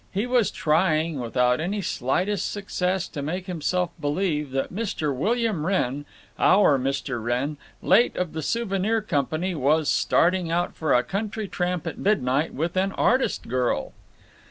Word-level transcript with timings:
He 0.11 0.25
was 0.25 0.49
trying, 0.49 1.19
without 1.19 1.59
any 1.59 1.79
slightest 1.79 2.49
success, 2.51 3.07
to 3.09 3.21
make 3.21 3.45
himself 3.45 3.91
believe 3.99 4.49
that 4.49 4.73
Mr. 4.73 5.15
William 5.15 5.63
Wrenn, 5.63 6.05
Our 6.39 6.79
Mr. 6.79 7.23
Wrenn, 7.23 7.57
late 7.83 8.15
of 8.15 8.33
the 8.33 8.41
Souvenir 8.41 9.03
Company, 9.03 9.53
was 9.53 9.91
starting 9.91 10.49
out 10.49 10.75
for 10.75 10.95
a 10.95 11.03
country 11.03 11.47
tramp 11.47 11.85
at 11.85 11.99
midnight 11.99 12.51
with 12.51 12.75
an 12.77 12.93
artist 12.93 13.47
girl. 13.47 13.93